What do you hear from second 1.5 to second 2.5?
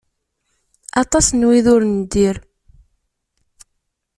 ur neddir.